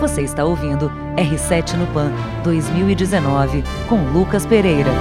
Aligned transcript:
Você 0.00 0.22
está 0.22 0.44
ouvindo 0.44 0.92
R7 1.16 1.76
no 1.76 1.84
Pan 1.88 2.12
2019 2.44 3.64
com 3.88 3.96
Lucas 4.12 4.46
Pereira. 4.46 4.92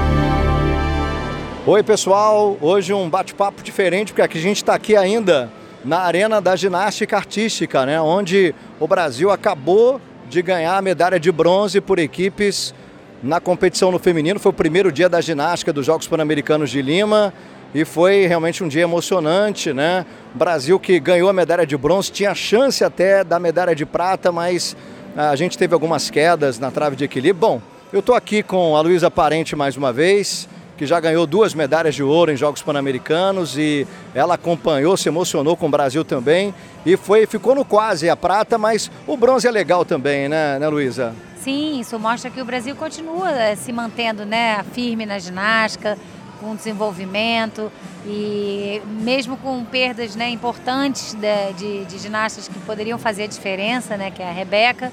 Oi, 1.68 1.84
pessoal. 1.84 2.58
Hoje 2.60 2.96
um 2.96 3.08
bate-papo 3.08 3.62
diferente, 3.62 4.12
porque 4.12 4.40
a 4.40 4.42
gente 4.42 4.58
está 4.58 4.74
aqui 4.74 4.96
ainda 4.96 5.52
na 5.86 6.00
Arena 6.00 6.42
da 6.42 6.56
Ginástica 6.56 7.16
Artística, 7.16 7.86
né? 7.86 8.02
onde 8.02 8.56
o 8.80 8.88
Brasil 8.88 9.30
acabou 9.30 10.02
de 10.28 10.42
ganhar 10.42 10.76
a 10.76 10.82
medalha 10.82 11.20
de 11.20 11.32
bronze 11.32 11.80
por 11.80 12.00
equipes 12.00 12.74
na 13.22 13.40
competição 13.40 13.92
no 13.92 14.00
feminino. 14.00 14.40
Foi 14.40 14.50
o 14.50 14.54
primeiro 14.54 14.92
dia 14.92 15.08
da 15.08 15.22
ginástica 15.22 15.72
dos 15.72 15.86
Jogos 15.86 16.08
Pan-Americanos 16.08 16.72
de 16.72 16.82
Lima 16.82 17.32
e 17.78 17.86
foi 17.86 18.26
realmente 18.26 18.64
um 18.64 18.68
dia 18.68 18.82
emocionante, 18.82 19.72
né? 19.72 20.04
Brasil 20.34 20.80
que 20.80 21.00
ganhou 21.00 21.30
a 21.30 21.34
medalha 21.34 21.64
de 21.64 21.78
bronze, 21.78 22.12
tinha 22.12 22.34
chance 22.34 22.84
até 22.84 23.24
da 23.24 23.40
medalha 23.40 23.76
de 23.76 23.86
prata, 23.86 24.32
mas 24.32 24.76
ah, 25.16 25.30
a 25.30 25.36
gente 25.36 25.56
teve 25.56 25.76
algumas 25.76 26.10
quedas 26.10 26.58
na 26.58 26.72
trave 26.72 26.96
de 26.96 27.04
equilíbrio. 27.04 27.40
Bom, 27.40 27.62
eu 27.94 28.00
estou 28.00 28.16
aqui 28.16 28.42
com 28.42 28.76
a 28.76 28.82
Luísa 28.82 29.12
Parente 29.12 29.56
mais 29.56 29.78
uma 29.78 29.94
vez, 29.94 30.50
que 30.76 30.88
já 30.88 31.00
ganhou 31.00 31.28
duas 31.28 31.54
medalhas 31.54 31.94
de 31.94 32.02
ouro 32.02 32.32
em 32.32 32.36
Jogos 32.36 32.64
Pan-Americanos 32.64 33.56
e 33.60 33.86
ela 34.16 34.34
acompanhou, 34.34 34.98
se 34.98 35.08
emocionou 35.08 35.56
com 35.56 35.68
o 35.68 35.70
Brasil 35.70 36.04
também 36.04 36.56
e 36.84 36.98
foi, 36.98 37.28
ficou 37.28 37.54
no 37.54 37.64
quase 37.64 38.10
a 38.10 38.16
prata, 38.16 38.58
mas 38.58 38.90
o 39.06 39.16
bronze 39.16 39.48
é 39.48 39.52
legal 39.52 39.86
também, 39.86 40.28
né, 40.28 40.58
né 40.58 40.68
Luísa? 40.68 41.14
Sim, 41.44 41.80
isso 41.80 42.00
mostra 42.00 42.32
que 42.32 42.42
o 42.42 42.46
Brasil 42.46 42.76
continua 42.76 43.32
eh, 43.32 43.56
se 43.56 43.72
mantendo 43.72 44.26
né, 44.26 44.66
firme 44.74 45.06
na 45.06 45.20
ginástica, 45.20 45.96
com 46.40 46.56
desenvolvimento 46.56 47.72
e 48.06 48.82
mesmo 48.86 49.38
com 49.38 49.64
perdas 49.66 50.16
né, 50.16 50.30
importantes 50.30 51.14
de, 51.14 51.54
de, 51.54 51.86
de, 51.86 51.98
ginastas 52.00 52.48
que 52.48 52.60
poderiam 52.60 52.98
fazer 52.98 53.24
a 53.24 53.28
diferença, 53.28 53.98
né, 53.98 54.12
que 54.12 54.22
é 54.22 54.30
a 54.30 54.32
Rebeca, 54.32 54.92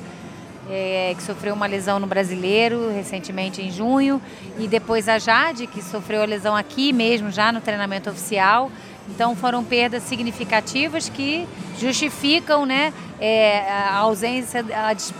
é, 0.68 1.14
que 1.16 1.22
sofreu 1.22 1.54
uma 1.54 1.66
lesão 1.66 1.98
no 1.98 2.06
brasileiro 2.06 2.90
recentemente 2.90 3.60
em 3.60 3.70
junho, 3.70 4.20
e 4.58 4.66
depois 4.66 5.08
a 5.08 5.18
Jade, 5.18 5.66
que 5.66 5.82
sofreu 5.82 6.22
a 6.22 6.24
lesão 6.24 6.56
aqui 6.56 6.92
mesmo, 6.92 7.30
já 7.30 7.52
no 7.52 7.60
treinamento 7.60 8.10
oficial. 8.10 8.70
Então 9.08 9.36
foram 9.36 9.62
perdas 9.62 10.02
significativas 10.04 11.10
que 11.10 11.46
justificam 11.78 12.64
né, 12.64 12.92
é, 13.20 13.70
a 13.70 13.96
ausência 13.96 14.62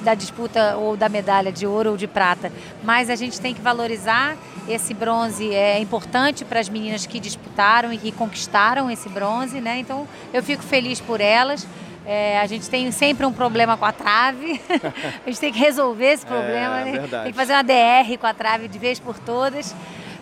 da 0.03 0.15
disputa 0.15 0.77
ou 0.77 0.97
da 0.97 1.09
medalha 1.09 1.53
de 1.53 1.67
ouro 1.67 1.91
ou 1.91 1.97
de 1.97 2.07
prata. 2.07 2.51
Mas 2.83 3.11
a 3.11 3.15
gente 3.15 3.39
tem 3.41 3.55
que 3.55 3.61
valorizar 3.61 4.37
esse 4.69 4.95
bronze 4.95 5.53
é 5.53 5.79
importante 5.79 6.45
para 6.45 6.61
as 6.61 6.69
meninas 6.69 7.07
que 7.07 7.21
disputaram 7.21 7.93
e 7.93 7.99
que 7.99 8.13
conquistaram 8.13 8.91
esse 8.91 9.09
bronze, 9.09 9.61
né? 9.61 9.79
Então 9.79 10.07
eu 10.33 10.43
fico 10.43 10.63
feliz 10.63 11.01
por 11.01 11.21
elas. 11.21 11.67
É, 12.07 12.39
a 12.39 12.47
gente 12.47 12.69
tem 12.69 12.91
sempre 12.93 13.25
um 13.25 13.33
problema 13.33 13.77
com 13.77 13.85
a 13.85 13.93
trave. 13.93 14.61
a 15.25 15.29
gente 15.29 15.41
tem 15.41 15.53
que 15.53 15.59
resolver 15.59 16.13
esse 16.13 16.25
é, 16.25 16.29
problema. 16.29 16.81
É, 16.81 16.85
né? 16.85 17.09
Tem 17.09 17.33
que 17.33 17.39
fazer 17.39 17.55
uma 17.55 17.63
DR 17.63 18.19
com 18.21 18.27
a 18.27 18.35
trave 18.35 18.69
de 18.69 18.79
vez 18.79 18.99
por 18.99 19.19
todas. 19.19 19.75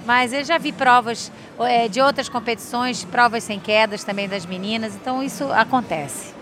Mas 0.04 0.32
eu 0.32 0.44
já 0.44 0.58
vi 0.58 0.72
provas 0.72 1.30
é, 1.60 1.88
de 1.88 2.00
outras 2.00 2.28
competições, 2.28 3.04
provas 3.04 3.44
sem 3.44 3.60
quedas 3.60 4.02
também 4.02 4.28
das 4.28 4.44
meninas, 4.44 4.94
então 4.96 5.22
isso 5.22 5.44
acontece. 5.52 6.34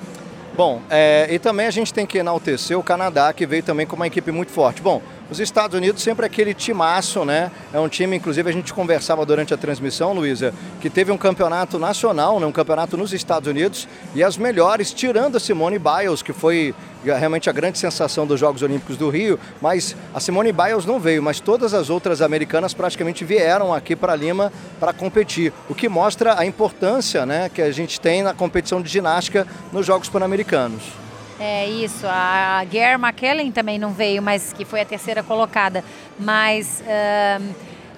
Bom, 0.57 0.81
é, 0.91 1.29
e 1.31 1.39
também 1.39 1.67
a 1.67 1.71
gente 1.71 1.93
tem 1.93 2.07
que 2.07 2.19
enaltecer 2.19 2.79
o 2.79 2.83
Canadá, 2.83 3.33
que 3.33 3.47
veio 3.47 3.63
também 3.63 3.87
com 3.87 3.97
uma 3.97 4.07
equipe 4.07 4.31
muito 4.31 4.51
forte. 4.51 4.83
Bom, 4.83 5.03
os 5.31 5.39
Estados 5.39 5.77
Unidos 5.77 6.03
sempre 6.03 6.27
aquele 6.27 6.53
timaço, 6.53 7.25
né? 7.25 7.51
É 7.73 7.79
um 7.79 7.89
time, 7.89 8.17
inclusive 8.17 8.51
a 8.51 8.53
gente 8.53 8.75
conversava 8.75 9.25
durante 9.25 9.55
a 9.55 9.57
transmissão, 9.57 10.13
Luísa, 10.13 10.53
que 10.81 10.91
teve 10.91 11.13
um 11.13 11.17
campeonato 11.17 11.79
nacional, 11.79 12.41
né? 12.41 12.47
um 12.47 12.53
campeonato 12.53 12.97
nos 12.97 13.13
Estados 13.13 13.49
Unidos, 13.49 13.87
e 14.15 14.25
as 14.25 14.37
melhores, 14.37 14.93
tirando 14.93 15.37
a 15.37 15.41
Simone 15.41 15.79
Biles, 15.79 16.21
que 16.23 16.33
foi 16.33 16.75
realmente 17.05 17.49
a 17.49 17.53
grande 17.53 17.79
sensação 17.79 18.27
dos 18.27 18.41
Jogos 18.41 18.61
Olímpicos 18.63 18.97
do 18.97 19.09
Rio, 19.09 19.39
mas 19.61 19.97
a 20.13 20.21
Simone 20.21 20.53
Biles 20.53 20.85
não 20.85 20.99
veio, 20.99 21.23
mas 21.23 21.39
todas 21.39 21.73
as 21.73 21.89
outras 21.91 22.21
americanas 22.21 22.75
praticamente 22.75 23.25
vieram 23.25 23.73
aqui 23.73 23.95
para 23.95 24.17
Lima 24.17 24.53
para 24.79 24.93
competir, 24.93 25.53
o 25.69 25.75
que 25.75 25.89
mostra 25.89 26.39
a 26.39 26.45
importância 26.45 27.25
né, 27.25 27.49
que 27.49 27.63
a 27.63 27.71
gente 27.71 28.01
tem 28.01 28.23
na 28.23 28.35
competição 28.35 28.83
de 28.83 28.89
ginástica 28.89 29.47
nos 29.73 29.87
Jogos 29.87 30.09
Pan-Americanos. 30.09 31.10
É 31.43 31.67
isso, 31.67 32.07
a 32.07 32.63
Gare 32.71 33.01
McKellen 33.01 33.51
também 33.51 33.79
não 33.79 33.93
veio, 33.95 34.21
mas 34.21 34.53
que 34.53 34.63
foi 34.63 34.83
a 34.83 34.85
terceira 34.85 35.23
colocada. 35.23 35.83
Mas, 36.19 36.83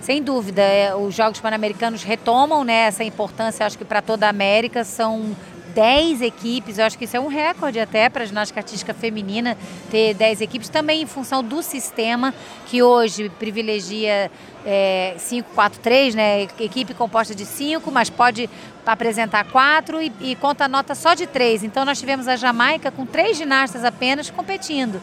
sem 0.01 0.23
dúvida, 0.23 0.63
é, 0.63 0.95
os 0.95 1.13
Jogos 1.13 1.41
Pan-Americanos 1.41 2.05
retomam 2.05 2.63
né, 2.63 2.87
essa 2.87 3.03
importância, 3.03 3.67
acho 3.67 3.77
que 3.77 3.85
para 3.85 4.01
toda 4.01 4.27
a 4.27 4.31
América. 4.31 4.85
São 4.85 5.37
10 5.75 6.23
equipes, 6.23 6.79
eu 6.79 6.85
acho 6.85 6.99
que 6.99 7.05
isso 7.05 7.17
é 7.17 7.21
um 7.21 7.29
recorde 7.29 7.81
até 7.81 8.09
para 8.09 8.23
a 8.23 8.27
ginástica 8.27 8.61
artística 8.61 8.93
feminina, 8.95 9.57
ter 9.91 10.15
10 10.15 10.41
equipes, 10.41 10.69
também 10.69 11.03
em 11.03 11.07
função 11.07 11.43
do 11.43 11.63
sistema 11.63 12.35
que 12.67 12.83
hoje 12.83 13.29
privilegia 13.39 14.31
é, 14.65 15.15
5-4-3, 15.19 16.15
né? 16.15 16.43
Equipe 16.59 16.95
composta 16.95 17.35
de 17.35 17.45
5, 17.45 17.91
mas 17.91 18.11
pode 18.11 18.49
apresentar 18.85 19.45
4 19.45 20.03
e, 20.03 20.13
e 20.21 20.37
conta 20.37 20.65
a 20.65 20.69
nota 20.69 20.95
só 20.95 21.15
de 21.15 21.27
3. 21.27 21.65
Então 21.65 21.85
nós 21.85 21.99
tivemos 21.99 22.29
a 22.29 22.37
Jamaica 22.37 22.91
com 22.91 23.07
três 23.07 23.37
ginastas 23.37 23.85
apenas 23.85 24.31
competindo. 24.31 25.01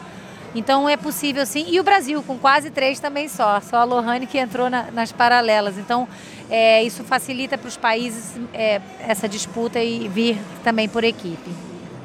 Então 0.54 0.88
é 0.88 0.96
possível 0.96 1.46
sim. 1.46 1.66
E 1.68 1.78
o 1.78 1.84
Brasil 1.84 2.22
com 2.22 2.36
quase 2.38 2.70
três 2.70 2.98
também 2.98 3.28
só. 3.28 3.60
Só 3.60 3.76
a 3.76 3.84
Lohane 3.84 4.26
que 4.26 4.38
entrou 4.38 4.68
na, 4.68 4.90
nas 4.90 5.12
paralelas. 5.12 5.78
Então 5.78 6.08
é, 6.50 6.82
isso 6.82 7.04
facilita 7.04 7.56
para 7.56 7.68
os 7.68 7.76
países 7.76 8.32
é, 8.52 8.80
essa 9.00 9.28
disputa 9.28 9.82
e 9.82 10.08
vir 10.08 10.38
também 10.64 10.88
por 10.88 11.04
equipe. 11.04 11.50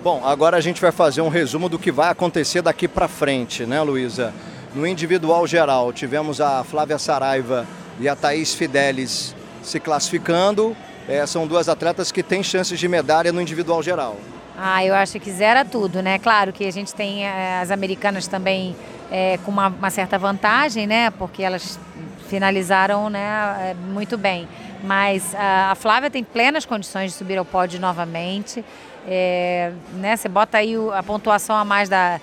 Bom, 0.04 0.22
agora 0.24 0.58
a 0.58 0.62
gente 0.62 0.80
vai 0.80 0.92
fazer 0.92 1.22
um 1.22 1.30
resumo 1.30 1.68
do 1.68 1.80
que 1.80 1.92
vai 1.92 2.12
acontecer 2.12 2.62
daqui 2.62 2.88
para 2.88 3.08
frente, 3.08 3.66
né, 3.66 3.82
Luísa? 3.82 4.32
No 4.76 4.86
individual 4.86 5.48
geral, 5.48 5.92
tivemos 5.92 6.40
a 6.40 6.64
Flávia 6.64 7.00
Saraiva 7.00 7.66
e 8.00 8.08
a 8.08 8.16
Thaís 8.16 8.54
Fidelis 8.54 9.34
se 9.64 9.80
classificando. 9.80 10.78
É, 11.08 11.26
são 11.26 11.48
duas 11.48 11.68
atletas 11.68 12.12
que 12.12 12.22
têm 12.22 12.44
chances 12.44 12.78
de 12.78 12.88
medalha 12.88 13.32
no 13.32 13.42
individual 13.42 13.82
geral. 13.82 14.18
Ah, 14.58 14.86
eu 14.86 14.96
acho 14.96 15.20
que 15.20 15.32
zera 15.32 15.66
tudo, 15.66 16.02
né? 16.02 16.18
Claro 16.18 16.54
que 16.54 16.66
a 16.66 16.72
gente 16.72 16.96
tem 16.96 17.26
é, 17.26 17.60
as 17.60 17.72
americanas 17.72 18.26
também 18.28 18.76
é, 19.12 19.38
com 19.44 19.52
uma, 19.52 19.68
uma, 19.68 19.90
certa 19.90 20.18
vantagem, 20.18 20.88
né? 20.88 21.12
Porque 21.12 21.44
elas 21.44 21.78
finalizaram 22.30 23.10
né, 23.10 23.72
é, 23.72 23.74
muito 23.74 24.18
bem. 24.18 24.48
Mas 24.84 25.36
a, 25.36 25.72
a 25.72 25.76
Flávia 25.76 26.10
tem 26.10 26.24
plenas 26.24 26.66
condições 26.66 27.12
de 27.12 27.18
subir 27.18 27.38
ao 27.38 27.46
pódio 27.46 27.80
novamente. 27.80 28.64
É, 29.08 29.72
né, 29.94 30.16
você 30.16 30.28
bota 30.28 30.58
aí 30.58 30.74
a 30.94 31.04
pontuação 31.04 31.56
a 31.56 31.64
mais 31.64 31.88
da 31.88 32.20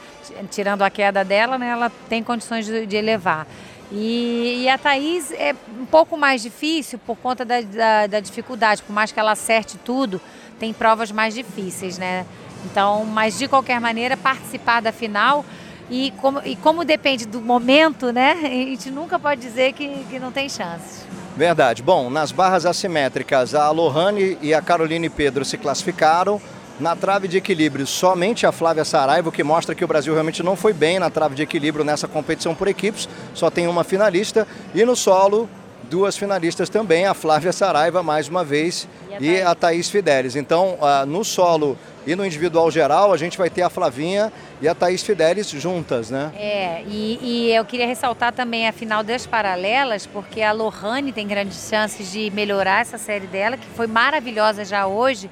tirando 0.50 0.82
a 0.82 0.90
queda 0.90 1.24
dela, 1.24 1.56
né, 1.56 1.68
ela 1.68 1.92
tem 2.08 2.22
condições 2.22 2.66
de, 2.66 2.86
de 2.86 2.96
elevar. 2.96 3.46
E, 3.94 4.62
e, 4.62 4.68
a 4.70 4.78
Thaís 4.78 5.30
é 5.32 5.54
um 5.78 5.84
pouco 5.84 6.16
mais 6.16 6.40
difícil 6.40 6.98
por 6.98 7.16
conta 7.16 7.44
da, 7.44 7.60
da, 7.60 8.06
da, 8.06 8.20
dificuldade, 8.20 8.82
por 8.82 8.92
mais 8.92 9.12
que 9.12 9.20
ela 9.20 9.32
acerte 9.32 9.76
tudo, 9.76 10.18
tem 10.58 10.72
provas 10.72 11.12
mais 11.12 11.34
difíceis, 11.34 11.98
né? 11.98 12.24
Então, 12.64 13.04
mas 13.04 13.38
de 13.38 13.46
qualquer 13.46 13.80
maneira, 13.80 14.16
participar 14.16 14.80
da 14.80 14.92
final 14.92 15.44
e 15.90 16.10
como, 16.22 16.40
e 16.42 16.56
como 16.56 16.84
depende 16.84 17.26
do 17.26 17.40
momento, 17.42 18.10
né? 18.12 18.32
A 18.42 18.48
gente 18.48 18.90
nunca 18.90 19.18
pode 19.18 19.42
dizer 19.42 19.74
que, 19.74 20.04
que 20.08 20.18
não 20.18 20.32
tem 20.32 20.48
chances. 20.48 21.04
Verdade. 21.36 21.82
Bom, 21.82 22.08
nas 22.08 22.32
barras 22.32 22.64
assimétricas, 22.64 23.54
a 23.54 23.70
Lohane 23.70 24.38
e 24.40 24.52
a 24.52 24.60
Caroline 24.60 25.08
Pedro 25.08 25.44
se 25.44 25.58
classificaram. 25.58 26.40
Na 26.80 26.96
trave 26.96 27.28
de 27.28 27.36
equilíbrio, 27.36 27.86
somente 27.86 28.46
a 28.46 28.52
Flávia 28.52 28.84
Saraiva, 28.84 29.30
que 29.30 29.44
mostra 29.44 29.74
que 29.74 29.84
o 29.84 29.88
Brasil 29.88 30.12
realmente 30.12 30.42
não 30.42 30.56
foi 30.56 30.72
bem 30.72 30.98
na 30.98 31.10
trave 31.10 31.34
de 31.34 31.42
equilíbrio 31.42 31.84
nessa 31.84 32.08
competição 32.08 32.54
por 32.54 32.66
equipes, 32.66 33.08
só 33.34 33.50
tem 33.50 33.68
uma 33.68 33.84
finalista. 33.84 34.48
E 34.74 34.84
no 34.84 34.96
solo, 34.96 35.48
duas 35.92 36.16
finalistas 36.16 36.68
também, 36.70 37.06
a 37.06 37.12
Flávia 37.12 37.52
Saraiva, 37.52 38.02
mais 38.02 38.26
uma 38.26 38.42
vez, 38.42 38.88
e 39.20 39.40
a, 39.42 39.54
Thaís 39.54 39.90
Fidelis. 39.90 40.34
Então, 40.34 40.78
uh, 40.80 41.04
no 41.06 41.22
solo 41.22 41.76
e 42.06 42.16
no 42.16 42.24
individual 42.24 42.70
geral, 42.70 43.12
a 43.12 43.16
gente 43.16 43.36
vai 43.36 43.50
ter 43.50 43.62
a 43.62 43.68
Flavinha 43.68 44.32
e 44.60 44.66
a 44.66 44.74
Thaís 44.74 45.02
Fidelis 45.02 45.50
juntas, 45.50 46.10
né? 46.10 46.32
É, 46.34 46.82
e, 46.86 47.18
e 47.22 47.54
eu 47.54 47.64
queria 47.64 47.86
ressaltar 47.86 48.32
também 48.32 48.66
a 48.66 48.72
final 48.72 49.04
das 49.04 49.26
paralelas, 49.26 50.06
porque 50.06 50.40
a 50.40 50.50
Lohane 50.50 51.12
tem 51.12 51.28
grandes 51.28 51.68
chances 51.68 52.10
de 52.10 52.30
melhorar 52.30 52.80
essa 52.80 52.96
série 52.96 53.26
dela, 53.26 53.56
que 53.56 53.66
foi 53.76 53.86
maravilhosa 53.86 54.64
já 54.64 54.86
hoje. 54.86 55.30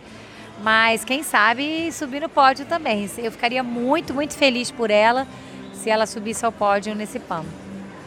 Mas 0.63 1.05
quem 1.05 1.23
sabe 1.23 1.91
subir 1.93 2.21
no 2.21 2.29
pódio 2.29 2.67
também. 2.67 3.09
Eu 3.19 3.33
ficaria 3.33 3.63
muito, 3.63 4.13
muito 4.13 4.35
feliz 4.35 4.71
por 4.71 4.91
ela 4.91 5.27
se 5.73 5.89
ela 5.89 6.07
subisse 6.07 6.45
ao 6.45 6.53
pódio 6.53 6.95
nesse 6.95 7.19
PAM. 7.19 7.45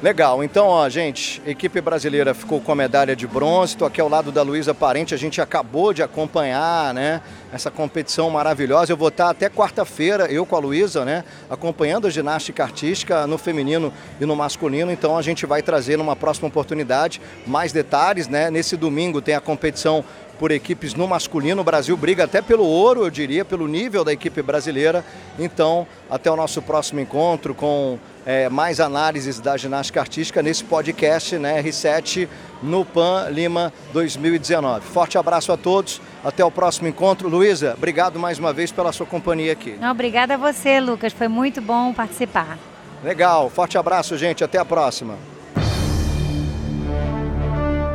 Legal, 0.03 0.43
então, 0.43 0.67
ó, 0.67 0.89
gente, 0.89 1.41
equipe 1.45 1.79
brasileira 1.79 2.33
ficou 2.33 2.59
com 2.59 2.73
a 2.73 2.75
medalha 2.75 3.15
de 3.15 3.25
bronze. 3.25 3.71
Estou 3.71 3.87
aqui 3.87 4.01
ao 4.01 4.09
lado 4.09 4.33
da 4.33 4.41
Luísa 4.41 4.73
Parente, 4.73 5.15
a 5.15 5.17
gente 5.17 5.39
acabou 5.39 5.93
de 5.93 6.03
acompanhar, 6.03 6.93
né? 6.93 7.21
Essa 7.53 7.71
competição 7.71 8.29
maravilhosa. 8.29 8.91
Eu 8.91 8.97
vou 8.97 9.07
estar 9.07 9.29
até 9.29 9.49
quarta-feira, 9.49 10.25
eu 10.25 10.45
com 10.45 10.57
a 10.57 10.59
Luísa, 10.59 11.05
né? 11.05 11.23
Acompanhando 11.49 12.05
a 12.05 12.09
ginástica 12.09 12.63
artística 12.63 13.25
no 13.25 13.37
feminino 13.37 13.93
e 14.19 14.25
no 14.25 14.35
masculino. 14.35 14.91
Então 14.91 15.17
a 15.17 15.21
gente 15.21 15.45
vai 15.45 15.61
trazer 15.61 15.97
numa 15.97 16.17
próxima 16.17 16.49
oportunidade 16.49 17.21
mais 17.47 17.71
detalhes, 17.71 18.27
né? 18.27 18.51
Nesse 18.51 18.75
domingo 18.75 19.21
tem 19.21 19.35
a 19.35 19.39
competição 19.39 20.03
por 20.39 20.51
equipes 20.51 20.93
no 20.93 21.07
masculino. 21.07 21.61
O 21.61 21.63
Brasil 21.63 21.95
briga 21.95 22.23
até 22.23 22.41
pelo 22.41 22.65
ouro, 22.65 23.05
eu 23.05 23.09
diria, 23.09 23.45
pelo 23.45 23.67
nível 23.67 24.03
da 24.03 24.13
equipe 24.13 24.41
brasileira. 24.41 25.03
Então, 25.37 25.87
até 26.09 26.29
o 26.31 26.35
nosso 26.35 26.61
próximo 26.61 26.99
encontro 26.99 27.53
com 27.53 27.97
é, 28.25 28.49
mais 28.49 28.79
análises 28.79 29.39
da 29.39 29.57
ginástica 29.57 29.99
artística 29.99 30.41
nesse 30.41 30.63
podcast, 30.63 31.37
né, 31.37 31.61
R7, 31.61 32.27
no 32.61 32.85
PAN 32.85 33.27
Lima 33.29 33.73
2019. 33.91 34.85
Forte 34.85 35.17
abraço 35.17 35.51
a 35.51 35.57
todos, 35.57 36.01
até 36.23 36.43
o 36.43 36.51
próximo 36.51 36.87
encontro. 36.87 37.27
Luísa, 37.27 37.73
obrigado 37.77 38.19
mais 38.19 38.39
uma 38.39 38.53
vez 38.53 38.71
pela 38.71 38.91
sua 38.91 39.05
companhia 39.05 39.51
aqui. 39.51 39.77
Obrigada 39.89 40.35
a 40.35 40.37
você, 40.37 40.79
Lucas, 40.79 41.13
foi 41.13 41.27
muito 41.27 41.61
bom 41.61 41.93
participar. 41.93 42.57
Legal, 43.03 43.49
forte 43.49 43.77
abraço, 43.77 44.17
gente, 44.17 44.43
até 44.43 44.57
a 44.57 44.65
próxima. 44.65 45.17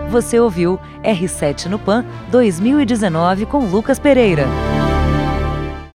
Você 0.09 0.41
ouviu 0.41 0.81
R7 1.03 1.67
no 1.67 1.79
PAN 1.79 2.05
2019 2.31 3.45
com 3.47 3.67
Lucas 3.67 3.99
Pereira. 3.99 4.47